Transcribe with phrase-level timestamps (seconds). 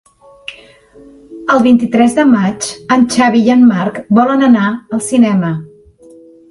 [1.55, 5.59] El vint-i-tres de maig en Xavi i en Marc volen anar al cinema.